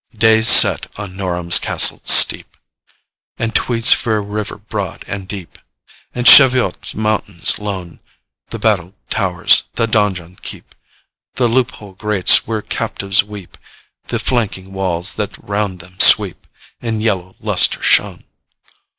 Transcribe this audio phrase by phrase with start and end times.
[0.17, 2.57] 'Day set on Norham's castled steep,
[3.37, 5.59] And Tweed's fair river broad and deep,
[6.15, 7.99] And Cheviot's mountains lone:
[8.49, 10.73] The battled towers, the donjon keep,
[11.35, 13.59] The loophole grates where captives weep,
[14.07, 16.47] The flanking walls that round them sweep,
[16.81, 18.23] In yellow lustre shone.'